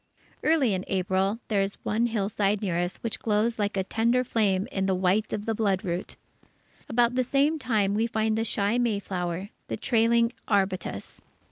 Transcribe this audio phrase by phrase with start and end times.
[0.43, 4.67] Early in April, there is one hillside near us which glows like a tender flame
[4.73, 6.15] with the white of the bloodroot.
[6.89, 11.21] About the same time, we find the shy mayflower, the trailing arbutus.